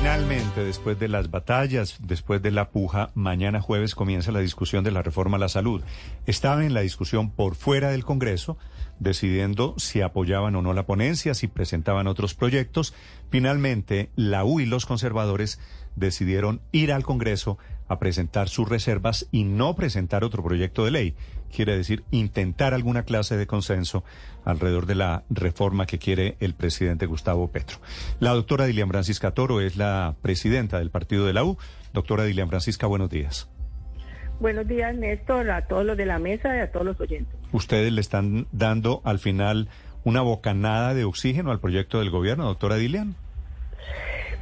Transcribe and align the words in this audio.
Finalmente, 0.00 0.64
después 0.64 0.96
de 1.00 1.08
las 1.08 1.28
batallas, 1.28 1.96
después 2.00 2.40
de 2.40 2.52
la 2.52 2.70
puja, 2.70 3.10
mañana 3.14 3.60
jueves 3.60 3.96
comienza 3.96 4.30
la 4.30 4.38
discusión 4.38 4.84
de 4.84 4.92
la 4.92 5.02
reforma 5.02 5.38
a 5.38 5.40
la 5.40 5.48
salud. 5.48 5.82
Estaba 6.24 6.64
en 6.64 6.72
la 6.72 6.82
discusión 6.82 7.32
por 7.32 7.56
fuera 7.56 7.90
del 7.90 8.04
Congreso, 8.04 8.56
decidiendo 9.00 9.74
si 9.76 10.00
apoyaban 10.00 10.54
o 10.54 10.62
no 10.62 10.72
la 10.72 10.86
ponencia, 10.86 11.34
si 11.34 11.48
presentaban 11.48 12.06
otros 12.06 12.34
proyectos. 12.34 12.94
Finalmente, 13.28 14.10
la 14.14 14.44
U 14.44 14.60
y 14.60 14.66
los 14.66 14.86
conservadores 14.86 15.58
decidieron 15.96 16.60
ir 16.70 16.92
al 16.92 17.02
Congreso 17.02 17.58
a 17.88 17.98
presentar 17.98 18.48
sus 18.48 18.68
reservas 18.68 19.26
y 19.32 19.42
no 19.42 19.74
presentar 19.74 20.22
otro 20.22 20.44
proyecto 20.44 20.84
de 20.84 20.92
ley. 20.92 21.14
Quiere 21.54 21.76
decir, 21.76 22.04
intentar 22.10 22.74
alguna 22.74 23.02
clase 23.02 23.36
de 23.36 23.46
consenso 23.46 24.04
alrededor 24.44 24.86
de 24.86 24.94
la 24.94 25.24
reforma 25.30 25.86
que 25.86 25.98
quiere 25.98 26.36
el 26.40 26.54
presidente 26.54 27.06
Gustavo 27.06 27.48
Petro. 27.48 27.78
La 28.20 28.32
doctora 28.32 28.66
Dilian 28.66 28.88
Francisca 28.88 29.32
Toro 29.32 29.60
es 29.60 29.76
la 29.76 30.14
presidenta 30.22 30.78
del 30.78 30.90
partido 30.90 31.26
de 31.26 31.32
la 31.32 31.44
U. 31.44 31.58
Doctora 31.92 32.24
Dilian 32.24 32.48
Francisca, 32.48 32.86
buenos 32.86 33.10
días. 33.10 33.48
Buenos 34.40 34.68
días, 34.68 34.94
Néstor, 34.94 35.50
a 35.50 35.66
todos 35.66 35.84
los 35.84 35.96
de 35.96 36.06
la 36.06 36.18
mesa 36.20 36.56
y 36.56 36.60
a 36.60 36.70
todos 36.70 36.86
los 36.86 37.00
oyentes. 37.00 37.34
Ustedes 37.50 37.92
le 37.92 38.00
están 38.00 38.46
dando 38.52 39.00
al 39.04 39.18
final 39.18 39.68
una 40.04 40.20
bocanada 40.22 40.94
de 40.94 41.04
oxígeno 41.04 41.50
al 41.50 41.60
proyecto 41.60 41.98
del 41.98 42.10
gobierno, 42.10 42.44
doctora 42.44 42.76
Dilian. 42.76 43.16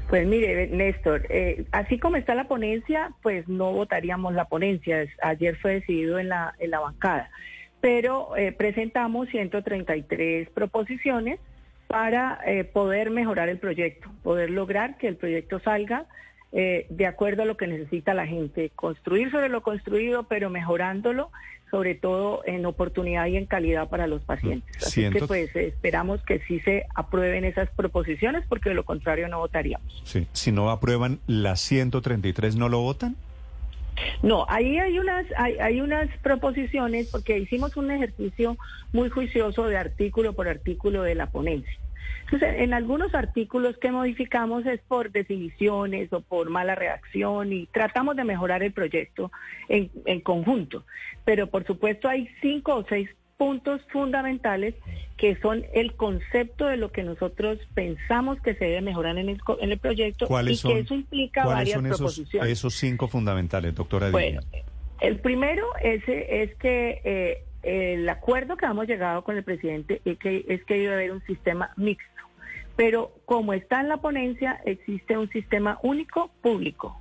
Pues 0.08 0.24
mire, 0.24 0.68
Néstor, 0.68 1.26
eh, 1.30 1.64
así 1.72 1.98
como 1.98 2.16
está 2.16 2.36
la 2.36 2.46
ponencia, 2.46 3.12
pues 3.22 3.48
no 3.48 3.72
votaríamos 3.72 4.34
la 4.34 4.44
ponencia. 4.44 5.04
Ayer 5.20 5.56
fue 5.56 5.74
decidido 5.74 6.20
en 6.20 6.28
la, 6.28 6.54
en 6.60 6.70
la 6.70 6.78
bancada, 6.78 7.28
pero 7.80 8.36
eh, 8.36 8.52
presentamos 8.52 9.28
133 9.30 10.48
proposiciones 10.50 11.40
para 11.88 12.38
eh, 12.46 12.62
poder 12.62 13.10
mejorar 13.10 13.48
el 13.48 13.58
proyecto, 13.58 14.08
poder 14.22 14.50
lograr 14.50 14.96
que 14.96 15.08
el 15.08 15.16
proyecto 15.16 15.58
salga 15.58 16.06
de 16.56 17.06
acuerdo 17.06 17.42
a 17.42 17.44
lo 17.44 17.58
que 17.58 17.66
necesita 17.66 18.14
la 18.14 18.26
gente, 18.26 18.70
construir 18.74 19.30
sobre 19.30 19.50
lo 19.50 19.62
construido, 19.62 20.22
pero 20.22 20.48
mejorándolo 20.48 21.30
sobre 21.70 21.94
todo 21.94 22.42
en 22.46 22.64
oportunidad 22.64 23.26
y 23.26 23.36
en 23.36 23.46
calidad 23.46 23.88
para 23.88 24.06
los 24.06 24.22
pacientes. 24.22 24.76
Así 24.86 25.08
que 25.10 25.20
pues 25.26 25.54
esperamos 25.54 26.22
que 26.22 26.40
sí 26.46 26.60
se 26.60 26.86
aprueben 26.94 27.44
esas 27.44 27.68
proposiciones 27.70 28.44
porque 28.48 28.68
de 28.68 28.74
lo 28.74 28.84
contrario 28.84 29.28
no 29.28 29.38
votaríamos. 29.38 30.02
Sí. 30.04 30.26
Si 30.32 30.52
no 30.52 30.70
aprueban 30.70 31.18
las 31.26 31.60
133, 31.60 32.56
¿no 32.56 32.68
lo 32.68 32.80
votan? 32.80 33.16
No, 34.22 34.44
ahí 34.48 34.78
hay 34.78 34.98
unas 34.98 35.26
hay, 35.36 35.54
hay 35.58 35.80
unas 35.80 36.08
proposiciones 36.22 37.08
porque 37.10 37.38
hicimos 37.38 37.76
un 37.76 37.90
ejercicio 37.90 38.56
muy 38.92 39.08
juicioso 39.08 39.64
de 39.64 39.78
artículo 39.78 40.34
por 40.34 40.48
artículo 40.48 41.02
de 41.02 41.14
la 41.14 41.30
ponencia. 41.30 41.78
Entonces, 42.24 42.56
en 42.58 42.74
algunos 42.74 43.14
artículos 43.14 43.78
que 43.78 43.90
modificamos 43.92 44.66
es 44.66 44.80
por 44.80 45.12
definiciones 45.12 46.12
o 46.12 46.20
por 46.20 46.50
mala 46.50 46.74
reacción 46.74 47.52
y 47.52 47.66
tratamos 47.66 48.16
de 48.16 48.24
mejorar 48.24 48.62
el 48.62 48.72
proyecto 48.72 49.30
en, 49.68 49.90
en 50.06 50.20
conjunto. 50.20 50.84
Pero 51.24 51.48
por 51.48 51.64
supuesto 51.64 52.08
hay 52.08 52.28
cinco 52.40 52.74
o 52.74 52.84
seis 52.88 53.08
puntos 53.36 53.80
fundamentales 53.92 54.74
que 55.16 55.36
son 55.36 55.64
el 55.72 55.94
concepto 55.94 56.66
de 56.66 56.76
lo 56.76 56.90
que 56.90 57.02
nosotros 57.02 57.58
pensamos 57.74 58.40
que 58.40 58.54
se 58.54 58.64
debe 58.64 58.82
mejorar 58.82 59.18
en 59.18 59.28
el, 59.28 59.40
en 59.60 59.72
el 59.72 59.78
proyecto 59.78 60.26
y 60.42 60.58
que 60.58 60.78
eso 60.78 60.94
implica 60.94 61.44
varias 61.44 61.76
son 61.76 61.86
esos, 61.86 61.98
proposiciones. 61.98 62.50
Esos 62.50 62.74
cinco 62.74 63.08
fundamentales, 63.08 63.74
doctora 63.74 64.10
Bueno, 64.10 64.40
el 65.00 65.18
primero 65.20 65.66
es, 65.82 66.02
es 66.06 66.54
que 66.56 67.00
eh, 67.04 67.44
el 67.66 68.08
acuerdo 68.08 68.56
que 68.56 68.66
hemos 68.66 68.86
llegado 68.86 69.24
con 69.24 69.36
el 69.36 69.42
presidente 69.42 70.00
es 70.04 70.18
que, 70.18 70.44
es 70.48 70.64
que 70.64 70.78
debe 70.78 70.94
haber 70.94 71.12
un 71.12 71.22
sistema 71.26 71.70
mixto. 71.76 72.22
Pero 72.76 73.12
como 73.24 73.54
está 73.54 73.80
en 73.80 73.88
la 73.88 73.96
ponencia, 73.96 74.60
existe 74.64 75.18
un 75.18 75.28
sistema 75.30 75.78
único 75.82 76.30
público. 76.42 76.96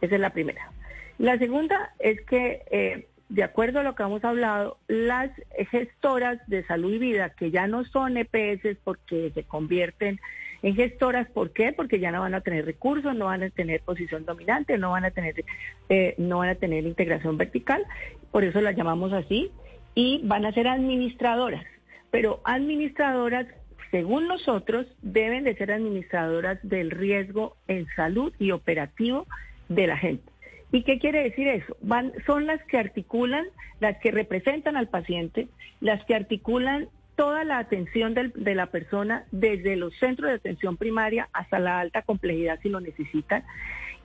Esa 0.00 0.16
es 0.16 0.20
la 0.20 0.30
primera. 0.30 0.72
La 1.18 1.38
segunda 1.38 1.92
es 1.98 2.20
que, 2.22 2.62
eh, 2.70 3.06
de 3.28 3.42
acuerdo 3.44 3.80
a 3.80 3.82
lo 3.82 3.94
que 3.94 4.02
hemos 4.02 4.24
hablado, 4.24 4.78
las 4.88 5.30
gestoras 5.70 6.38
de 6.48 6.64
salud 6.66 6.92
y 6.94 6.98
vida, 6.98 7.30
que 7.30 7.50
ya 7.50 7.66
no 7.66 7.84
son 7.84 8.16
EPS 8.16 8.78
porque 8.82 9.30
se 9.34 9.44
convierten 9.44 10.18
en 10.62 10.74
gestoras, 10.74 11.28
¿por 11.30 11.52
qué? 11.52 11.72
Porque 11.72 12.00
ya 12.00 12.10
no 12.10 12.20
van 12.20 12.34
a 12.34 12.40
tener 12.40 12.64
recursos, 12.64 13.14
no 13.14 13.26
van 13.26 13.42
a 13.42 13.50
tener 13.50 13.80
posición 13.82 14.24
dominante, 14.24 14.76
no 14.78 14.90
van 14.90 15.04
a 15.04 15.10
tener, 15.10 15.44
eh, 15.88 16.14
no 16.18 16.38
van 16.38 16.50
a 16.50 16.54
tener 16.54 16.84
integración 16.84 17.38
vertical, 17.38 17.86
por 18.30 18.44
eso 18.44 18.60
las 18.60 18.76
llamamos 18.76 19.12
así, 19.12 19.50
y 19.94 20.20
van 20.24 20.44
a 20.44 20.52
ser 20.52 20.68
administradoras, 20.68 21.64
pero 22.10 22.40
administradoras 22.44 23.46
según 23.90 24.28
nosotros, 24.28 24.86
deben 25.02 25.44
de 25.44 25.56
ser 25.56 25.72
administradoras 25.72 26.58
del 26.62 26.90
riesgo 26.90 27.56
en 27.66 27.86
salud 27.96 28.32
y 28.38 28.52
operativo 28.52 29.26
de 29.68 29.86
la 29.88 29.96
gente. 29.96 30.24
¿Y 30.72 30.84
qué 30.84 30.98
quiere 30.98 31.24
decir 31.24 31.48
eso? 31.48 31.76
Van, 31.82 32.12
son 32.26 32.46
las 32.46 32.62
que 32.64 32.78
articulan, 32.78 33.46
las 33.80 33.98
que 33.98 34.12
representan 34.12 34.76
al 34.76 34.88
paciente, 34.88 35.48
las 35.80 36.04
que 36.04 36.14
articulan 36.14 36.88
toda 37.16 37.44
la 37.44 37.58
atención 37.58 38.14
de 38.14 38.54
la 38.54 38.66
persona 38.66 39.24
desde 39.32 39.76
los 39.76 39.94
centros 39.98 40.30
de 40.30 40.36
atención 40.36 40.76
primaria 40.76 41.28
hasta 41.32 41.58
la 41.58 41.80
alta 41.80 42.02
complejidad 42.02 42.60
si 42.62 42.68
lo 42.68 42.80
necesitan, 42.80 43.44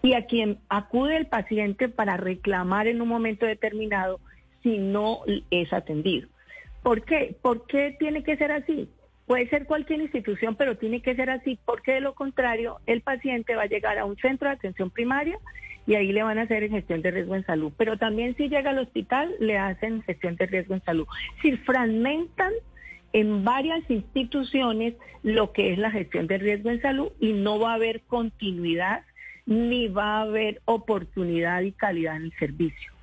y 0.01 0.13
a 0.13 0.25
quien 0.25 0.57
acude 0.67 1.15
el 1.15 1.27
paciente 1.27 1.87
para 1.89 2.17
reclamar 2.17 2.87
en 2.87 3.01
un 3.01 3.07
momento 3.07 3.45
determinado 3.45 4.19
si 4.65 4.79
no 4.79 5.19
es 5.51 5.71
atendido. 5.71 6.27
¿Por 6.81 7.03
qué? 7.03 7.35
¿Por 7.39 7.67
qué 7.67 7.95
tiene 7.99 8.23
que 8.23 8.35
ser 8.35 8.51
así? 8.51 8.89
Puede 9.27 9.47
ser 9.47 9.65
cualquier 9.67 10.01
institución, 10.01 10.55
pero 10.55 10.75
tiene 10.75 11.01
que 11.01 11.15
ser 11.15 11.29
así, 11.29 11.59
porque 11.65 11.93
de 11.93 12.01
lo 12.01 12.15
contrario, 12.15 12.79
el 12.87 13.01
paciente 13.01 13.55
va 13.55 13.63
a 13.63 13.67
llegar 13.67 13.99
a 13.99 14.05
un 14.05 14.17
centro 14.17 14.49
de 14.49 14.55
atención 14.55 14.89
primaria 14.89 15.37
y 15.85 15.93
ahí 15.93 16.11
le 16.11 16.23
van 16.23 16.39
a 16.39 16.43
hacer 16.43 16.67
gestión 16.67 17.03
de 17.03 17.11
riesgo 17.11 17.35
en 17.35 17.45
salud. 17.45 17.71
Pero 17.77 17.97
también 17.97 18.35
si 18.37 18.49
llega 18.49 18.71
al 18.71 18.79
hospital, 18.79 19.35
le 19.39 19.59
hacen 19.59 20.01
gestión 20.01 20.35
de 20.35 20.47
riesgo 20.47 20.73
en 20.73 20.83
salud. 20.83 21.07
Si 21.43 21.57
fragmentan 21.57 22.53
en 23.13 23.43
varias 23.43 23.87
instituciones 23.89 24.95
lo 25.21 25.51
que 25.51 25.73
es 25.73 25.77
la 25.77 25.91
gestión 25.91 26.25
de 26.25 26.39
riesgo 26.39 26.71
en 26.71 26.81
salud 26.81 27.11
y 27.19 27.33
no 27.33 27.59
va 27.59 27.73
a 27.73 27.75
haber 27.75 28.01
continuidad 28.01 29.03
ni 29.45 29.89
va 29.89 30.17
a 30.17 30.21
haber 30.21 30.61
oportunidad 30.65 31.61
y 31.61 31.71
calidad 31.71 32.15
en 32.15 32.23
el 32.23 32.33
servicio. 32.39 32.94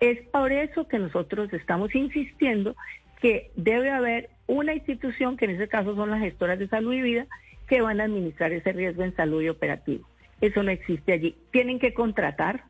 Es 0.00 0.18
por 0.28 0.50
eso 0.50 0.88
que 0.88 0.98
nosotros 0.98 1.52
estamos 1.52 1.94
insistiendo 1.94 2.74
que 3.20 3.50
debe 3.54 3.90
haber 3.90 4.30
una 4.46 4.74
institución, 4.74 5.36
que 5.36 5.44
en 5.44 5.52
ese 5.52 5.68
caso 5.68 5.94
son 5.94 6.10
las 6.10 6.20
gestoras 6.20 6.58
de 6.58 6.68
salud 6.68 6.94
y 6.94 7.02
vida, 7.02 7.26
que 7.68 7.82
van 7.82 8.00
a 8.00 8.04
administrar 8.04 8.52
ese 8.52 8.72
riesgo 8.72 9.04
en 9.04 9.14
salud 9.14 9.42
y 9.42 9.48
operativo. 9.48 10.08
Eso 10.40 10.62
no 10.62 10.70
existe 10.70 11.12
allí. 11.12 11.36
Tienen 11.52 11.78
que 11.78 11.92
contratar, 11.92 12.64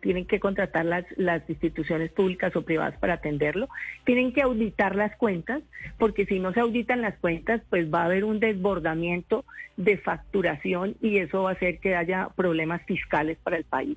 tienen 0.00 0.26
que 0.26 0.38
contratar 0.38 0.84
las, 0.84 1.06
las 1.16 1.48
instituciones 1.48 2.12
públicas 2.12 2.54
o 2.54 2.62
privadas 2.62 2.98
para 2.98 3.14
atenderlo, 3.14 3.68
tienen 4.04 4.34
que 4.34 4.42
auditar 4.42 4.94
las 4.94 5.16
cuentas, 5.16 5.62
porque 5.98 6.26
si 6.26 6.38
no 6.38 6.52
se 6.52 6.60
auditan 6.60 7.00
las 7.00 7.16
cuentas, 7.16 7.62
pues 7.70 7.92
va 7.92 8.02
a 8.02 8.04
haber 8.04 8.24
un 8.24 8.40
desbordamiento 8.40 9.46
de 9.78 9.96
facturación 9.96 10.96
y 11.00 11.16
eso 11.16 11.44
va 11.44 11.50
a 11.50 11.54
hacer 11.54 11.78
que 11.78 11.96
haya 11.96 12.28
problemas 12.36 12.82
fiscales 12.82 13.38
para 13.42 13.56
el 13.56 13.64
país. 13.64 13.96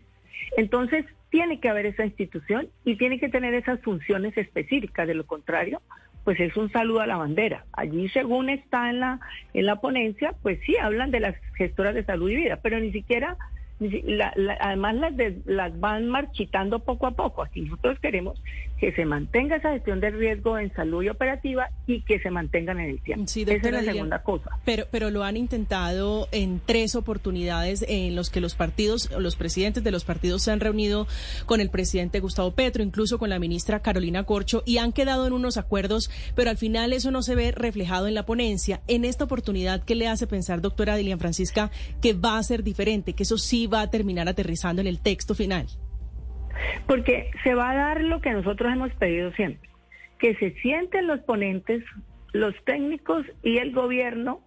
Entonces, 0.57 1.05
tiene 1.29 1.59
que 1.59 1.69
haber 1.69 1.85
esa 1.85 2.05
institución 2.05 2.69
y 2.85 2.95
tiene 2.95 3.19
que 3.19 3.29
tener 3.29 3.53
esas 3.53 3.81
funciones 3.81 4.37
específicas, 4.37 5.07
de 5.07 5.13
lo 5.13 5.25
contrario, 5.25 5.81
pues 6.23 6.39
es 6.39 6.57
un 6.57 6.71
saludo 6.71 7.01
a 7.01 7.07
la 7.07 7.17
bandera. 7.17 7.65
Allí, 7.73 8.09
según 8.09 8.49
está 8.49 8.89
en 8.89 8.99
la, 8.99 9.19
en 9.53 9.65
la 9.65 9.79
ponencia, 9.79 10.33
pues 10.41 10.59
sí 10.65 10.75
hablan 10.77 11.11
de 11.11 11.21
las 11.21 11.35
gestoras 11.55 11.95
de 11.95 12.03
salud 12.03 12.29
y 12.29 12.35
vida, 12.35 12.59
pero 12.61 12.79
ni 12.79 12.91
siquiera 12.91 13.37
la- 13.79 14.33
la- 14.35 14.57
además 14.59 14.95
las, 14.95 15.15
de- 15.17 15.41
las 15.45 15.79
van 15.79 16.07
marchitando 16.07 16.79
poco 16.79 17.07
a 17.07 17.11
poco. 17.11 17.43
Aquí 17.43 17.61
nosotros 17.61 17.99
queremos 17.99 18.41
que 18.79 18.91
se 18.93 19.05
mantenga 19.05 19.55
esa 19.55 19.71
gestión 19.71 19.99
de 19.99 20.11
riesgo 20.11 20.57
en 20.59 20.71
salud 20.73 21.01
y 21.03 21.09
operativa 21.09 21.69
y 21.87 22.01
que 22.01 22.19
se 22.19 22.29
mantengan 22.29 22.79
en 22.79 22.91
el 22.91 23.01
tiempo. 23.01 23.25
Sí, 23.27 23.41
esa 23.43 23.53
es 23.55 23.71
la 23.73 23.83
segunda 23.83 24.21
cosa. 24.23 24.51
Pero, 24.65 24.85
pero 24.91 25.09
lo 25.09 25.23
han 25.23 25.35
intentado 25.37 26.27
en 26.31 26.61
tres 26.63 26.95
oportunidades 26.95 27.83
en 27.87 28.15
los 28.15 28.29
que 28.29 28.39
los 28.41 28.55
partidos, 28.55 29.09
los 29.17 29.35
presidentes 29.35 29.83
de 29.83 29.91
los 29.91 30.05
partidos 30.05 30.43
se 30.43 30.51
han 30.51 30.59
reunido 30.59 31.07
con 31.45 31.59
el 31.61 31.69
presidente 31.69 32.19
Gustavo 32.19 32.51
Petro, 32.51 32.83
incluso 32.83 33.17
con 33.17 33.29
la 33.29 33.39
ministra 33.39 33.81
Carolina 33.81 34.23
Corcho, 34.23 34.63
y 34.65 34.77
han 34.77 34.91
quedado 34.93 35.25
en 35.27 35.33
unos 35.33 35.57
acuerdos, 35.57 36.09
pero 36.35 36.49
al 36.49 36.57
final 36.57 36.93
eso 36.93 37.11
no 37.11 37.21
se 37.23 37.35
ve 37.35 37.51
reflejado 37.51 38.07
en 38.07 38.13
la 38.13 38.25
ponencia. 38.25 38.81
En 38.87 39.05
esta 39.05 39.23
oportunidad, 39.23 39.83
¿qué 39.83 39.95
le 39.95 40.07
hace 40.07 40.27
pensar, 40.27 40.61
doctora 40.61 40.95
Dilian 40.95 41.19
Francisca, 41.19 41.71
que 42.01 42.13
va 42.13 42.37
a 42.37 42.43
ser 42.43 42.63
diferente, 42.63 43.13
que 43.13 43.23
eso 43.23 43.37
sí 43.37 43.66
va 43.71 43.81
a 43.81 43.89
terminar 43.89 44.27
aterrizando 44.27 44.81
en 44.81 44.87
el 44.87 44.99
texto 44.99 45.35
final? 45.35 45.67
Porque 46.87 47.31
se 47.43 47.53
va 47.53 47.71
a 47.71 47.75
dar 47.75 48.01
lo 48.01 48.21
que 48.21 48.31
nosotros 48.31 48.71
hemos 48.71 48.91
pedido 48.93 49.31
siempre, 49.33 49.69
que 50.19 50.35
se 50.35 50.53
sienten 50.61 51.07
los 51.07 51.19
ponentes, 51.21 51.83
los 52.33 52.53
técnicos 52.65 53.25
y 53.43 53.57
el 53.57 53.73
gobierno 53.73 54.41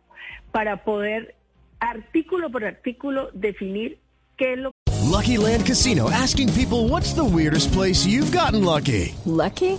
para 0.53 0.85
poder 0.85 1.35
artículo 1.79 2.51
por 2.51 2.65
artículo 2.65 3.31
definir 3.33 3.99
qué 4.37 4.53
es 4.53 4.59
lo 4.59 4.73
Lucky 5.11 5.39
Land 5.39 5.67
Casino 5.67 6.09
asking 6.11 6.53
people 6.53 6.89
what's 6.89 7.15
the 7.15 7.25
weirdest 7.25 7.73
place 7.73 8.07
you've 8.07 8.31
gotten 8.31 8.65
lucky? 8.65 9.15
Lucky? 9.25 9.79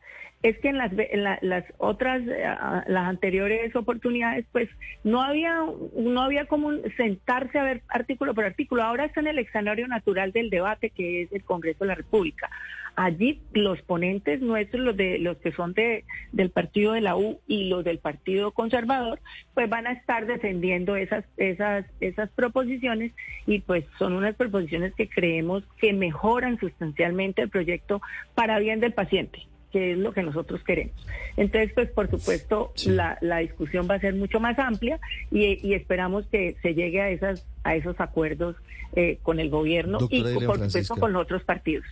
Es 0.43 0.57
que 0.59 0.69
en 0.69 0.77
las, 0.79 0.91
en 0.97 1.23
la- 1.23 1.37
las 1.41 1.63
otras, 1.77 2.21
eh, 2.27 2.43
las 2.87 3.07
anteriores 3.07 3.75
oportunidades, 3.75 4.45
pues 4.51 4.69
no 5.03 5.21
había, 5.21 5.59
no 5.95 6.21
había 6.21 6.45
como 6.45 6.71
sentarse 6.97 7.59
a 7.59 7.63
ver 7.63 7.81
artículo 7.87 8.33
por 8.33 8.45
artículo. 8.45 8.81
Ahora 8.83 9.05
está 9.05 9.19
en 9.19 9.27
el 9.27 9.37
escenario 9.39 9.87
natural 9.87 10.31
del 10.31 10.49
debate 10.49 10.89
que 10.89 11.21
es 11.23 11.31
el 11.31 11.43
Congreso 11.43 11.83
de 11.83 11.89
la 11.89 11.95
República. 11.95 12.49
Allí 12.95 13.39
los 13.53 13.81
ponentes 13.83 14.41
nuestros, 14.41 14.83
los 14.83 14.97
de 14.97 15.17
los 15.19 15.37
que 15.37 15.51
son 15.53 15.73
de 15.73 16.03
del 16.33 16.49
partido 16.49 16.91
de 16.93 17.01
la 17.01 17.15
U 17.15 17.39
y 17.47 17.69
los 17.69 17.83
del 17.85 17.99
Partido 17.99 18.51
Conservador, 18.51 19.19
pues 19.53 19.69
van 19.69 19.87
a 19.87 19.93
estar 19.93 20.25
defendiendo 20.25 20.95
esas 20.97 21.23
esas 21.37 21.85
esas 22.01 22.29
proposiciones 22.31 23.13
y 23.45 23.59
pues 23.59 23.85
son 23.97 24.13
unas 24.13 24.35
proposiciones 24.35 24.93
que 24.95 25.07
creemos 25.07 25.63
que 25.79 25.93
mejoran 25.93 26.59
sustancialmente 26.59 27.43
el 27.43 27.49
proyecto 27.49 28.01
para 28.35 28.59
bien 28.59 28.79
del 28.81 28.91
paciente 28.93 29.47
que 29.71 29.93
es 29.93 29.97
lo 29.97 30.13
que 30.13 30.23
nosotros 30.23 30.61
queremos. 30.63 30.95
Entonces, 31.37 31.71
pues 31.73 31.89
por 31.89 32.09
supuesto, 32.09 32.73
la, 32.85 33.17
la 33.21 33.37
discusión 33.39 33.87
va 33.89 33.95
a 33.95 33.99
ser 33.99 34.13
mucho 34.15 34.39
más 34.39 34.57
amplia 34.59 34.99
y, 35.31 35.59
y 35.67 35.73
esperamos 35.73 36.25
que 36.31 36.55
se 36.61 36.73
llegue 36.73 37.01
a 37.01 37.09
esas 37.09 37.45
a 37.63 37.75
esos 37.75 37.99
acuerdos 37.99 38.55
eh, 38.95 39.19
con 39.23 39.39
el 39.39 39.49
gobierno 39.49 39.97
y 40.09 40.17
Doctora 40.23 40.45
por 40.47 40.55
supuesto 40.65 40.95
con 40.95 41.13
los 41.13 41.21
otros 41.23 41.43
partidos. 41.43 41.85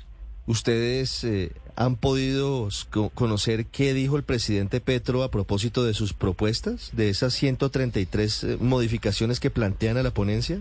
¿Ustedes 0.48 1.24
eh, 1.26 1.52
han 1.76 1.96
podido 1.96 2.70
co- 2.90 3.10
conocer 3.10 3.66
qué 3.68 3.94
dijo 3.94 4.18
el 4.18 4.24
presidente 4.24 4.82
Petro 4.82 5.22
a 5.24 5.30
propósito 5.30 5.84
de 5.84 5.94
sus 5.94 6.14
propuestas, 6.14 6.90
de 6.94 7.10
esas 7.10 7.34
133 7.34 8.44
eh, 8.44 8.58
modificaciones 8.60 9.40
que 9.40 9.52
plantean 9.52 9.98
a 9.98 10.04
la 10.04 10.10
ponencia? 10.12 10.60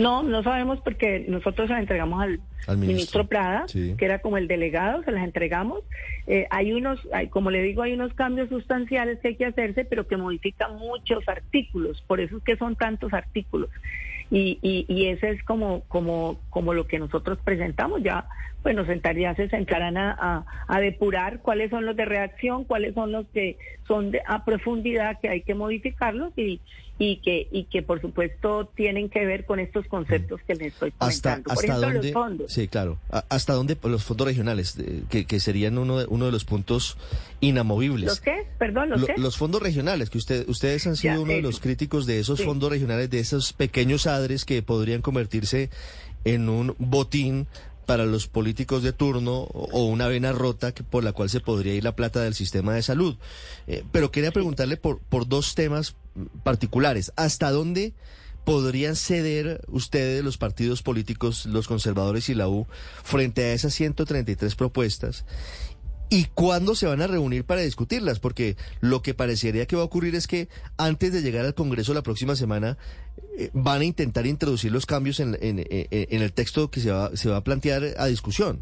No, 0.00 0.22
no 0.22 0.42
sabemos 0.42 0.80
porque 0.80 1.26
nosotros 1.28 1.68
se 1.68 1.74
las 1.74 1.80
entregamos 1.82 2.22
al, 2.22 2.40
Al 2.66 2.76
ministro. 2.78 2.86
ministro, 2.86 3.26
Prada, 3.28 3.64
Sí. 3.68 3.94
que 3.98 4.04
era 4.06 4.18
como 4.20 4.38
el 4.38 4.48
delegado, 4.48 5.02
se 5.02 5.12
las 5.12 5.24
entregamos. 5.24 5.80
Eh, 6.26 6.46
hay 6.50 6.72
unos, 6.72 7.06
hay, 7.12 7.28
como 7.28 7.50
le 7.50 7.62
digo, 7.62 7.82
hay 7.82 7.92
unos 7.92 8.14
cambios 8.14 8.48
sustanciales 8.48 9.18
que 9.20 9.28
hay 9.28 9.36
que 9.36 9.46
hacerse, 9.46 9.84
pero 9.84 10.06
que 10.06 10.16
modifican 10.16 10.76
muchos 10.76 11.28
artículos, 11.28 12.02
por 12.06 12.20
eso 12.20 12.38
es 12.38 12.42
que 12.44 12.56
son 12.56 12.76
tantos 12.76 13.12
artículos. 13.12 13.68
Y, 14.30 14.58
y, 14.62 14.84
y 14.88 15.06
ese 15.06 15.30
es 15.30 15.42
como, 15.44 15.82
como, 15.88 16.40
como 16.50 16.72
lo 16.74 16.86
que 16.86 16.98
nosotros 16.98 17.38
presentamos. 17.44 18.02
Ya, 18.02 18.28
pues 18.62 18.76
nos 18.76 18.86
sentaría, 18.86 19.34
se 19.34 19.48
sentarán 19.48 19.96
a, 19.96 20.12
a, 20.12 20.44
a 20.68 20.80
depurar 20.80 21.40
cuáles 21.40 21.70
son 21.70 21.86
los 21.86 21.96
de 21.96 22.04
reacción, 22.04 22.64
cuáles 22.64 22.94
son 22.94 23.10
los 23.10 23.26
que 23.28 23.58
son 23.88 24.10
de, 24.10 24.20
a 24.26 24.44
profundidad 24.44 25.18
que 25.20 25.28
hay 25.30 25.40
que 25.42 25.54
modificarlos 25.54 26.32
y, 26.36 26.60
y 26.98 27.16
que, 27.22 27.48
y 27.50 27.64
que 27.64 27.82
por 27.82 28.02
supuesto 28.02 28.70
tienen 28.76 29.08
que 29.08 29.24
ver 29.24 29.46
con 29.46 29.58
estos 29.60 29.86
conceptos 29.86 30.42
que 30.46 30.54
les 30.54 30.74
estoy 30.74 30.92
¿Hasta, 30.98 31.36
comentando. 31.40 31.44
por 31.44 31.52
hasta 31.54 31.66
ejemplo, 31.66 31.86
dónde? 31.94 32.02
los 32.02 32.12
fondos. 32.12 32.52
Sí, 32.52 32.68
claro. 32.68 32.98
¿Hasta 33.30 33.54
dónde 33.54 33.78
los 33.82 34.04
fondos 34.04 34.26
regionales, 34.26 34.76
que, 35.08 35.24
que 35.24 35.40
serían 35.40 35.78
uno 35.78 35.98
de, 36.00 36.06
uno 36.10 36.26
de 36.26 36.32
los 36.32 36.44
puntos 36.44 36.98
inamovibles? 37.40 38.06
¿Los 38.10 38.20
qué? 38.20 38.46
Perdón, 38.58 38.90
¿los 38.90 39.00
Lo- 39.00 39.06
qué? 39.06 39.14
los 39.16 39.36
fondos 39.38 39.62
regionales, 39.62 40.10
que 40.10 40.18
usted, 40.18 40.46
ustedes 40.48 40.86
han 40.86 40.96
sido 40.96 41.14
Ya, 41.14 41.20
uno 41.20 41.32
de 41.32 41.42
los 41.42 41.60
críticos 41.60 42.04
de 42.06 42.20
esos 42.20 42.38
Sí. 42.40 42.44
fondos 42.44 42.70
regionales, 42.70 43.08
de 43.08 43.20
esos 43.20 43.54
pequeños 43.54 44.06
adres 44.20 44.44
que 44.44 44.62
podrían 44.62 45.02
convertirse 45.02 45.70
en 46.24 46.48
un 46.48 46.74
botín 46.78 47.46
para 47.86 48.06
los 48.06 48.28
políticos 48.28 48.84
de 48.84 48.92
turno 48.92 49.48
o 49.52 49.84
una 49.86 50.06
vena 50.06 50.30
rota 50.30 50.72
que, 50.72 50.84
por 50.84 51.02
la 51.02 51.12
cual 51.12 51.28
se 51.28 51.40
podría 51.40 51.74
ir 51.74 51.82
la 51.82 51.96
plata 51.96 52.20
del 52.20 52.34
sistema 52.34 52.72
de 52.72 52.82
salud. 52.82 53.16
Eh, 53.66 53.82
pero 53.90 54.12
quería 54.12 54.30
preguntarle 54.30 54.76
por, 54.76 55.00
por 55.00 55.26
dos 55.26 55.56
temas 55.56 55.96
particulares. 56.44 57.12
¿Hasta 57.16 57.50
dónde 57.50 57.92
podrían 58.44 58.94
ceder 58.94 59.60
ustedes, 59.66 60.22
los 60.22 60.38
partidos 60.38 60.82
políticos, 60.82 61.46
los 61.46 61.66
conservadores 61.66 62.28
y 62.28 62.34
la 62.34 62.48
U, 62.48 62.68
frente 63.02 63.42
a 63.44 63.52
esas 63.54 63.74
133 63.74 64.54
propuestas? 64.54 65.24
¿Y 66.10 66.24
cuándo 66.34 66.74
se 66.74 66.86
van 66.86 67.00
a 67.02 67.06
reunir 67.06 67.44
para 67.44 67.60
discutirlas? 67.60 68.18
Porque 68.18 68.56
lo 68.80 69.00
que 69.00 69.14
parecería 69.14 69.66
que 69.66 69.76
va 69.76 69.82
a 69.82 69.84
ocurrir 69.84 70.14
es 70.16 70.26
que 70.26 70.48
antes 70.76 71.12
de 71.12 71.22
llegar 71.22 71.44
al 71.46 71.54
Congreso 71.54 71.94
la 71.94 72.02
próxima 72.02 72.34
semana 72.34 72.76
eh, 73.38 73.50
van 73.52 73.82
a 73.82 73.84
intentar 73.84 74.26
introducir 74.26 74.72
los 74.72 74.86
cambios 74.86 75.20
en, 75.20 75.38
en- 75.40 75.64
el 75.70 76.32
texto 76.32 76.68
que 76.70 76.80
se 76.80 76.90
va, 76.90 77.16
se 77.16 77.28
va 77.30 77.36
a 77.36 77.44
plantear 77.44 77.82
a 77.96 78.06
discusión. 78.06 78.60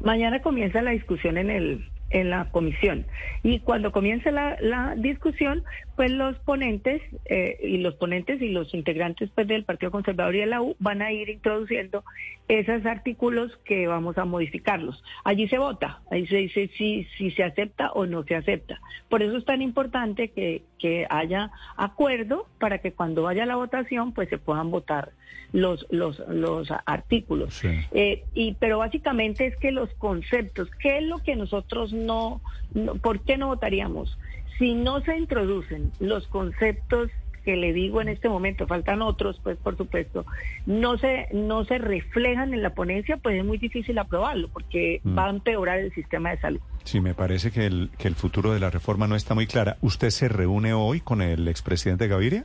Mañana 0.00 0.40
comienza 0.42 0.80
la 0.82 0.92
discusión 0.92 1.36
en 1.36 1.50
el 1.50 1.88
en 2.12 2.30
la 2.30 2.50
comisión. 2.50 3.06
Y 3.42 3.60
cuando 3.60 3.90
comience 3.90 4.30
la, 4.30 4.56
la 4.60 4.94
discusión 4.96 5.64
pues 5.96 6.10
los 6.10 6.38
ponentes 6.38 7.02
eh, 7.26 7.58
y 7.62 7.78
los 7.78 7.94
ponentes 7.94 8.40
y 8.40 8.48
los 8.48 8.72
integrantes 8.74 9.30
pues 9.34 9.46
del 9.46 9.64
Partido 9.64 9.90
Conservador 9.90 10.34
y 10.34 10.40
de 10.40 10.46
la 10.46 10.62
U 10.62 10.74
van 10.78 11.02
a 11.02 11.12
ir 11.12 11.28
introduciendo 11.28 12.04
esos 12.48 12.84
artículos 12.86 13.56
que 13.64 13.86
vamos 13.86 14.18
a 14.18 14.24
modificarlos. 14.24 15.02
Allí 15.24 15.48
se 15.48 15.58
vota 15.58 16.00
ahí 16.10 16.26
se 16.26 16.36
dice 16.36 16.70
si 16.76 17.06
si 17.16 17.30
se 17.30 17.44
acepta 17.44 17.92
o 17.92 18.06
no 18.06 18.24
se 18.24 18.36
acepta. 18.36 18.80
Por 19.08 19.22
eso 19.22 19.36
es 19.36 19.44
tan 19.44 19.62
importante 19.62 20.30
que 20.30 20.62
que 20.78 21.06
haya 21.10 21.50
acuerdo 21.76 22.46
para 22.58 22.78
que 22.78 22.92
cuando 22.92 23.22
vaya 23.22 23.46
la 23.46 23.56
votación 23.56 24.12
pues 24.12 24.28
se 24.28 24.38
puedan 24.38 24.70
votar 24.70 25.12
los 25.52 25.86
los 25.90 26.22
los 26.28 26.68
artículos. 26.86 27.54
Sí. 27.54 27.68
eh, 27.92 28.24
y 28.34 28.54
pero 28.54 28.78
básicamente 28.78 29.46
es 29.46 29.56
que 29.56 29.70
los 29.70 29.92
conceptos, 29.94 30.70
¿qué 30.80 30.98
es 30.98 31.04
lo 31.04 31.18
que 31.18 31.36
nosotros 31.36 31.92
no, 32.02 32.40
no- 32.74 32.94
por 32.96 33.20
qué 33.20 33.36
no 33.36 33.48
votaríamos? 33.48 34.18
Si 34.58 34.74
no 34.74 35.00
se 35.00 35.16
introducen 35.16 35.90
los 35.98 36.26
conceptos 36.28 37.10
que 37.44 37.56
le 37.56 37.72
digo 37.72 38.00
en 38.00 38.08
este 38.08 38.28
momento, 38.28 38.68
faltan 38.68 39.02
otros, 39.02 39.40
pues 39.42 39.56
por 39.58 39.76
supuesto, 39.76 40.24
no 40.64 40.96
se 40.98 41.26
no 41.32 41.64
se 41.64 41.78
reflejan 41.78 42.54
en 42.54 42.62
la 42.62 42.70
ponencia, 42.70 43.16
pues 43.16 43.36
es 43.36 43.44
muy 43.44 43.58
difícil 43.58 43.98
aprobarlo 43.98 44.46
porque 44.48 45.00
Mm. 45.02 45.18
va 45.18 45.26
a 45.26 45.30
empeorar 45.30 45.80
el 45.80 45.92
sistema 45.92 46.30
de 46.30 46.38
salud. 46.38 46.60
Sí, 46.84 47.00
me 47.00 47.14
parece 47.14 47.50
que 47.50 47.66
el, 47.66 47.90
que 47.98 48.06
el 48.06 48.14
futuro 48.14 48.52
de 48.52 48.60
la 48.60 48.70
reforma 48.70 49.08
no 49.08 49.16
está 49.16 49.34
muy 49.34 49.48
clara. 49.48 49.76
¿Usted 49.80 50.10
se 50.10 50.28
reúne 50.28 50.72
hoy 50.72 51.00
con 51.00 51.20
el 51.20 51.48
expresidente 51.48 52.06
Gaviria? 52.06 52.44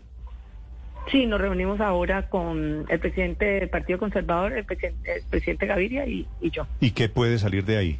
Sí, 1.11 1.25
nos 1.27 1.39
reunimos 1.39 1.79
ahora 1.79 2.23
con 2.27 2.85
el 2.89 2.99
presidente 2.99 3.45
del 3.45 3.69
Partido 3.69 3.99
Conservador, 3.99 4.53
el 4.53 4.65
presidente, 4.65 5.15
el 5.17 5.23
presidente 5.29 5.65
Gaviria 5.67 6.05
y, 6.07 6.27
y 6.41 6.49
yo. 6.49 6.65
¿Y 6.81 6.91
qué 6.91 7.07
puede 7.07 7.37
salir 7.37 7.63
de 7.65 7.77
ahí? 7.77 7.99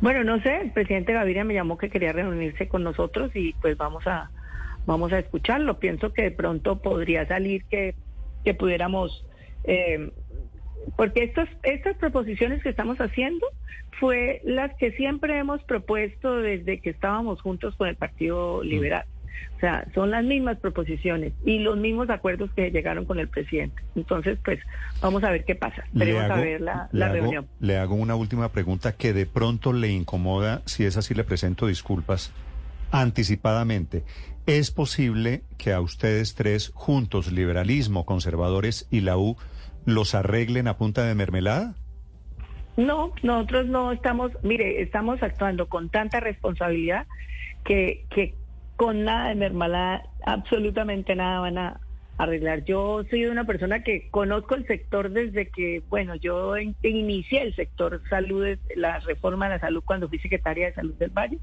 Bueno, 0.00 0.24
no 0.24 0.40
sé, 0.42 0.60
el 0.62 0.70
presidente 0.72 1.12
Gaviria 1.12 1.44
me 1.44 1.54
llamó 1.54 1.78
que 1.78 1.90
quería 1.90 2.12
reunirse 2.12 2.68
con 2.68 2.82
nosotros 2.82 3.30
y 3.34 3.52
pues 3.54 3.76
vamos 3.76 4.06
a 4.06 4.30
vamos 4.86 5.12
a 5.12 5.18
escucharlo. 5.18 5.78
Pienso 5.78 6.12
que 6.12 6.22
de 6.22 6.30
pronto 6.30 6.80
podría 6.80 7.26
salir 7.26 7.64
que, 7.64 7.94
que 8.44 8.54
pudiéramos, 8.54 9.26
eh, 9.64 10.10
porque 10.96 11.24
estos, 11.24 11.48
estas 11.62 11.96
proposiciones 11.96 12.62
que 12.62 12.70
estamos 12.70 12.98
haciendo 12.98 13.46
fue 13.98 14.40
las 14.44 14.74
que 14.76 14.92
siempre 14.92 15.38
hemos 15.38 15.62
propuesto 15.64 16.38
desde 16.38 16.80
que 16.80 16.90
estábamos 16.90 17.40
juntos 17.42 17.74
con 17.76 17.88
el 17.88 17.96
Partido 17.96 18.62
Liberal. 18.62 19.04
O 19.56 19.60
sea, 19.60 19.86
son 19.94 20.10
las 20.10 20.24
mismas 20.24 20.56
proposiciones 20.58 21.32
y 21.44 21.58
los 21.58 21.76
mismos 21.76 22.08
acuerdos 22.08 22.50
que 22.56 22.70
llegaron 22.70 23.04
con 23.04 23.18
el 23.18 23.28
presidente. 23.28 23.82
Entonces, 23.94 24.38
pues 24.44 24.58
vamos 25.02 25.22
a 25.22 25.30
ver 25.30 25.44
qué 25.44 25.54
pasa. 25.54 25.82
Esperemos 25.84 26.30
a 26.30 26.36
ver 26.36 26.60
la, 26.62 26.88
le 26.92 26.98
la 26.98 27.06
hago- 27.06 27.14
reunión. 27.14 27.46
Le 27.60 27.76
hago 27.76 27.94
una 27.94 28.14
última 28.14 28.50
pregunta 28.52 28.92
que 28.96 29.12
de 29.12 29.26
pronto 29.26 29.72
le 29.72 29.88
incomoda. 29.88 30.62
Si 30.64 30.84
es 30.84 30.96
así, 30.96 31.12
le 31.14 31.24
presento 31.24 31.66
disculpas 31.66 32.32
anticipadamente. 32.90 34.02
¿Es 34.46 34.70
posible 34.70 35.42
que 35.58 35.72
a 35.72 35.80
ustedes 35.80 36.34
tres, 36.34 36.70
juntos, 36.74 37.30
liberalismo, 37.30 38.04
conservadores 38.06 38.88
y 38.90 39.00
la 39.02 39.16
U, 39.18 39.36
los 39.84 40.14
arreglen 40.14 40.68
a 40.68 40.76
punta 40.76 41.04
de 41.04 41.14
mermelada? 41.14 41.74
No, 42.76 43.12
nosotros 43.22 43.66
no 43.66 43.92
estamos, 43.92 44.32
mire, 44.42 44.80
estamos 44.80 45.22
actuando 45.22 45.68
con 45.68 45.90
tanta 45.90 46.18
responsabilidad 46.20 47.06
que, 47.64 48.06
que 48.10 48.34
con 48.80 49.04
nada 49.04 49.28
de 49.28 49.34
mermelada, 49.34 50.04
absolutamente 50.24 51.14
nada 51.14 51.40
van 51.40 51.58
a 51.58 51.80
arreglar. 52.16 52.64
Yo 52.64 53.04
soy 53.10 53.26
una 53.26 53.44
persona 53.44 53.82
que 53.82 54.08
conozco 54.10 54.54
el 54.54 54.66
sector 54.66 55.10
desde 55.10 55.50
que, 55.50 55.82
bueno, 55.90 56.14
yo 56.14 56.56
in- 56.56 56.74
inicié 56.82 57.42
el 57.42 57.54
sector 57.54 58.00
salud, 58.08 58.56
la 58.74 59.00
reforma 59.00 59.48
de 59.48 59.56
la 59.56 59.60
salud 59.60 59.82
cuando 59.84 60.08
fui 60.08 60.18
secretaria 60.18 60.68
de 60.68 60.72
salud 60.72 60.94
del 60.94 61.10
Valle 61.10 61.36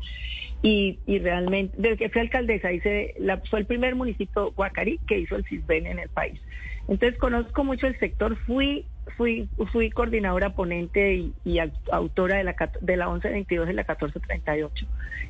y, 0.64 0.98
y 1.06 1.20
realmente, 1.20 1.76
desde 1.78 1.98
que 1.98 2.10
fui 2.10 2.22
alcaldesa, 2.22 2.72
hice 2.72 3.14
la, 3.20 3.38
fue 3.52 3.60
el 3.60 3.68
primer 3.68 3.94
municipio 3.94 4.52
Guacarí 4.54 5.00
que 5.06 5.20
hizo 5.20 5.36
el 5.36 5.46
CISBEN 5.46 5.86
en 5.86 6.00
el 6.00 6.10
país. 6.10 6.42
Entonces 6.88 7.20
conozco 7.20 7.64
mucho 7.64 7.86
el 7.86 8.00
sector, 8.00 8.36
fui 8.48 8.88
fui 9.16 9.48
fui 9.72 9.90
coordinadora 9.90 10.50
ponente 10.54 11.14
y, 11.16 11.34
y 11.46 11.58
au- 11.60 11.72
autora 11.92 12.38
de 12.38 12.44
la 12.44 12.56
de 12.82 12.98
la 12.98 13.08
1122 13.08 13.70
y 13.70 13.74
la 13.74 13.82
1438, 13.84 14.86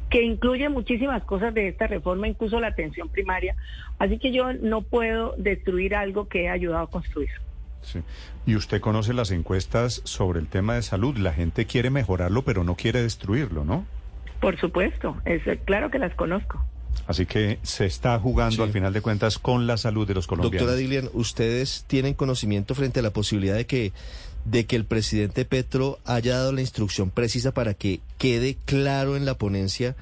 que 0.09 0.23
incluye 0.23 0.69
muchísimas 0.69 1.23
cosas 1.23 1.53
de 1.53 1.67
esta 1.67 1.87
reforma, 1.87 2.27
incluso 2.27 2.59
la 2.59 2.67
atención 2.67 3.09
primaria. 3.09 3.55
Así 3.99 4.17
que 4.19 4.31
yo 4.31 4.53
no 4.53 4.81
puedo 4.81 5.35
destruir 5.37 5.95
algo 5.95 6.27
que 6.27 6.43
he 6.45 6.49
ayudado 6.49 6.83
a 6.83 6.89
construir. 6.89 7.29
Sí. 7.81 8.01
Y 8.45 8.55
usted 8.55 8.81
conoce 8.81 9.13
las 9.13 9.31
encuestas 9.31 10.01
sobre 10.03 10.39
el 10.39 10.47
tema 10.47 10.75
de 10.75 10.81
salud. 10.81 11.15
La 11.17 11.31
gente 11.33 11.65
quiere 11.65 11.89
mejorarlo, 11.89 12.41
pero 12.41 12.63
no 12.63 12.75
quiere 12.75 13.01
destruirlo, 13.01 13.63
¿no? 13.63 13.85
Por 14.41 14.57
supuesto, 14.59 15.17
es 15.25 15.41
claro 15.65 15.89
que 15.89 15.99
las 15.99 16.13
conozco. 16.15 16.63
Así 17.05 17.25
que 17.25 17.59
se 17.63 17.85
está 17.85 18.19
jugando 18.19 18.55
Sí. 18.57 18.61
al 18.61 18.71
final 18.71 18.93
de 18.93 19.01
cuentas 19.01 19.37
con 19.39 19.67
la 19.67 19.77
salud 19.77 20.07
de 20.07 20.13
los 20.13 20.27
colombianos. 20.27 20.59
Doctora 20.59 20.77
Dilian, 20.77 21.09
¿ustedes 21.13 21.85
tienen 21.87 22.13
conocimiento 22.13 22.75
frente 22.75 22.99
a 22.99 23.03
la 23.03 23.11
posibilidad 23.11 23.55
de 23.55 23.65
que, 23.65 23.93
de 24.45 24.65
que 24.65 24.75
el 24.75 24.85
presidente 24.85 25.45
Petro 25.45 25.99
haya 26.05 26.35
dado 26.37 26.51
la 26.51 26.61
instrucción 26.61 27.09
precisa 27.11 27.53
para 27.53 27.73
que 27.73 28.01
quede 28.17 28.57
claro 28.65 29.15
en 29.15 29.25
la 29.25 29.37
ponencia 29.37 29.95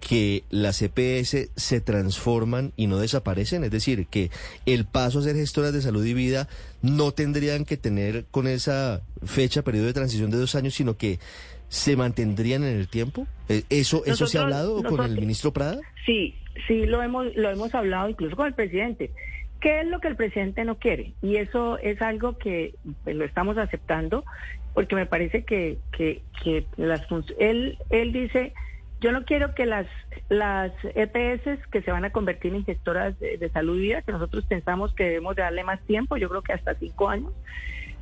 que 0.00 0.44
las 0.50 0.82
EPS 0.82 1.48
se 1.56 1.80
transforman 1.80 2.72
y 2.76 2.88
no 2.88 2.98
desaparecen? 2.98 3.64
Es 3.64 3.70
decir, 3.70 4.06
que 4.06 4.30
el 4.66 4.84
paso 4.84 5.20
a 5.20 5.22
ser 5.22 5.34
gestoras 5.36 5.72
de 5.72 5.80
salud 5.82 6.04
y 6.04 6.12
vida 6.14 6.46
no 6.82 7.12
tendrían 7.12 7.64
que 7.64 7.76
tener 7.78 8.26
con 8.30 8.46
esa 8.46 9.00
fecha, 9.24 9.62
periodo 9.62 9.86
de 9.86 9.94
transición 9.94 10.30
de 10.30 10.36
dos 10.36 10.54
años, 10.56 10.74
sino 10.74 10.96
que 10.98 11.20
se 11.74 11.96
mantendrían 11.96 12.62
en 12.62 12.76
el 12.78 12.86
tiempo. 12.86 13.26
Eh, 13.48 13.64
¿Eso, 13.68 14.04
eso 14.06 14.28
se 14.28 14.38
ha 14.38 14.42
Nosotros- 14.42 14.44
hablado 14.44 14.82
con 14.84 15.04
el 15.04 15.16
ministro 15.18 15.52
Prada? 15.52 15.80
Sí, 16.06 16.36
sí, 16.68 16.86
lo 16.86 17.02
hemos, 17.02 17.34
lo 17.34 17.50
hemos 17.50 17.74
hablado 17.74 18.08
incluso 18.08 18.36
con 18.36 18.46
el 18.46 18.54
presidente. 18.54 19.10
¿Qué 19.60 19.80
es 19.80 19.86
lo 19.88 19.98
que 19.98 20.06
el 20.06 20.14
presidente 20.14 20.64
no 20.64 20.78
quiere? 20.78 21.14
Y 21.20 21.34
eso 21.36 21.78
es 21.78 22.00
algo 22.00 22.38
que 22.38 22.76
pues, 23.02 23.16
lo 23.16 23.24
estamos 23.24 23.58
aceptando 23.58 24.24
porque 24.72 24.94
me 24.94 25.06
parece 25.06 25.44
que, 25.44 25.78
que, 25.90 26.22
que 26.44 26.64
las 26.76 27.02
él, 27.40 27.76
él 27.90 28.12
dice, 28.12 28.52
yo 29.00 29.10
no 29.10 29.24
quiero 29.24 29.52
que 29.56 29.66
las, 29.66 29.86
las 30.28 30.70
EPS 30.94 31.58
que 31.72 31.82
se 31.82 31.90
van 31.90 32.04
a 32.04 32.10
convertir 32.12 32.54
en 32.54 32.64
gestoras 32.64 33.18
de, 33.18 33.36
de 33.36 33.48
salud 33.50 33.76
y 33.78 33.82
vida, 33.82 34.02
que 34.02 34.12
nosotros 34.12 34.44
pensamos 34.46 34.94
que 34.94 35.04
debemos 35.04 35.34
de 35.34 35.42
darle 35.42 35.64
más 35.64 35.80
tiempo, 35.86 36.16
yo 36.18 36.28
creo 36.28 36.42
que 36.42 36.52
hasta 36.52 36.74
cinco 36.76 37.08
años, 37.08 37.32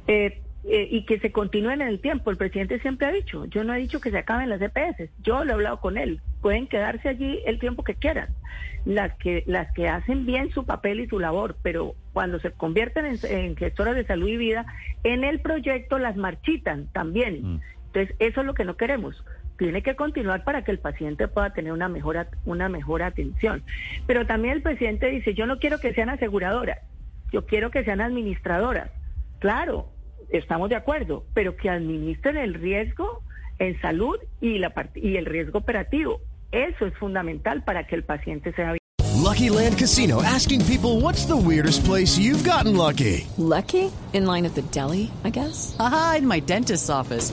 eh, 0.08 0.42
eh, 0.64 0.86
y 0.90 1.04
que 1.06 1.18
se 1.18 1.32
continúen 1.32 1.80
en 1.80 1.88
el 1.88 2.00
tiempo. 2.00 2.30
El 2.30 2.36
presidente 2.36 2.78
siempre 2.80 3.06
ha 3.08 3.12
dicho, 3.12 3.46
yo 3.46 3.64
no 3.64 3.74
he 3.74 3.78
dicho 3.78 4.00
que 4.00 4.10
se 4.10 4.18
acaben 4.18 4.48
las 4.48 4.60
EPS, 4.60 5.10
yo 5.20 5.44
lo 5.44 5.50
he 5.50 5.54
hablado 5.54 5.80
con 5.80 5.98
él, 5.98 6.20
pueden 6.40 6.68
quedarse 6.68 7.08
allí 7.08 7.40
el 7.46 7.58
tiempo 7.58 7.82
que 7.82 7.96
quieran, 7.96 8.28
las 8.84 9.12
que, 9.18 9.42
las 9.46 9.72
que 9.72 9.88
hacen 9.88 10.24
bien 10.24 10.50
su 10.52 10.64
papel 10.64 11.00
y 11.00 11.08
su 11.08 11.18
labor, 11.18 11.56
pero 11.62 11.94
cuando 12.12 12.38
se 12.38 12.52
convierten 12.52 13.06
en, 13.06 13.18
en 13.24 13.56
gestoras 13.56 13.96
de 13.96 14.04
salud 14.04 14.28
y 14.28 14.36
vida, 14.36 14.66
en 15.02 15.24
el 15.24 15.40
proyecto 15.40 15.98
las 15.98 16.16
marchitan 16.16 16.86
también. 16.92 17.60
Entonces, 17.86 18.14
eso 18.20 18.40
es 18.40 18.46
lo 18.46 18.54
que 18.54 18.64
no 18.64 18.76
queremos. 18.76 19.24
Tiene 19.58 19.82
que 19.82 19.96
continuar 19.96 20.44
para 20.44 20.64
que 20.64 20.70
el 20.70 20.78
paciente 20.78 21.28
pueda 21.28 21.52
tener 21.52 21.72
una 21.72 21.88
mejor, 21.88 22.26
una 22.46 22.68
mejor 22.68 23.02
atención. 23.02 23.62
Pero 24.06 24.26
también 24.26 24.54
el 24.54 24.62
presidente 24.62 25.10
dice, 25.10 25.34
yo 25.34 25.46
no 25.46 25.58
quiero 25.58 25.78
que 25.78 25.92
sean 25.92 26.08
aseguradoras, 26.08 26.78
yo 27.32 27.46
quiero 27.46 27.70
que 27.70 27.84
sean 27.84 28.00
administradoras. 28.00 28.90
Claro, 29.40 29.88
estamos 30.32 30.68
de 30.68 30.76
acuerdo, 30.76 31.24
pero 31.34 31.56
que 31.56 31.70
administren 31.70 32.36
el 32.36 32.54
riesgo 32.54 33.22
en 33.58 33.80
salud 33.80 34.16
y, 34.40 34.58
la 34.58 34.72
y 34.94 35.16
el 35.16 35.26
riesgo 35.26 35.58
operativo. 35.58 36.20
Eso 36.50 36.86
es 36.86 36.94
fundamental 36.98 37.62
para 37.64 37.86
que 37.86 37.94
el 37.94 38.04
paciente 38.04 38.52
sea 38.52 38.72
bien. 38.72 38.78
Lucky 39.22 39.48
Land 39.50 39.78
Casino 39.78 40.20
asking 40.22 40.62
people 40.66 41.00
what's 41.00 41.24
the 41.26 41.36
weirdest 41.36 41.84
place 41.84 42.18
you've 42.18 42.44
gotten 42.44 42.76
lucky? 42.76 43.26
Lucky? 43.38 43.90
In 44.12 44.26
line 44.26 44.44
at 44.44 44.54
the 44.54 44.62
deli, 44.72 45.10
I 45.24 45.30
guess? 45.30 45.76
Aha, 45.78 46.16
in 46.18 46.26
my 46.26 46.40
dentist's 46.40 46.90
office. 46.90 47.32